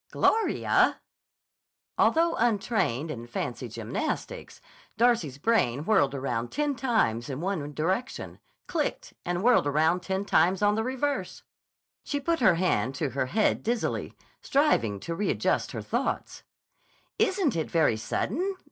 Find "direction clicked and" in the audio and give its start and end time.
7.75-9.43